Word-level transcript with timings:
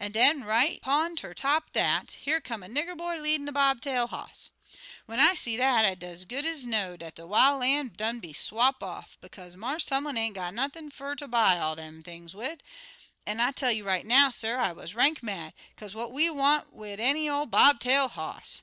An 0.00 0.10
den, 0.10 0.42
right 0.42 0.82
'pon 0.82 1.14
top 1.14 1.68
er 1.68 1.72
dat, 1.72 2.12
here 2.24 2.40
come 2.40 2.64
a 2.64 2.68
nigger 2.68 2.98
boy 2.98 3.18
leadin' 3.20 3.46
a 3.46 3.52
bob 3.52 3.80
tail 3.80 4.08
hoss. 4.08 4.50
When 5.06 5.20
I 5.20 5.34
see 5.34 5.56
dat, 5.56 5.84
I 5.84 5.94
dez 5.94 6.24
good 6.26 6.44
ez 6.44 6.64
know'd 6.64 6.98
dat 6.98 7.14
de 7.14 7.24
wil' 7.24 7.58
lan' 7.58 7.90
done 7.96 8.18
been 8.18 8.34
swap 8.34 8.82
off, 8.82 9.16
bekaze 9.20 9.54
Marse 9.54 9.84
Tumlin 9.84 10.18
ain't 10.18 10.34
got 10.34 10.52
nothin' 10.54 10.90
fer 10.90 11.14
ter 11.14 11.28
buy 11.28 11.60
all 11.60 11.76
dem 11.76 12.02
things 12.02 12.34
wid, 12.34 12.64
an' 13.24 13.38
I 13.38 13.52
tell 13.52 13.70
you 13.70 13.84
right 13.84 14.04
now, 14.04 14.30
suh, 14.30 14.56
I 14.56 14.72
wuz 14.72 14.96
rank 14.96 15.22
mad, 15.22 15.54
kase 15.76 15.94
what 15.94 16.10
we 16.12 16.28
want 16.28 16.72
wid 16.72 16.98
any 16.98 17.28
ol' 17.30 17.46
bob 17.46 17.78
tail 17.78 18.08
hoss? 18.08 18.56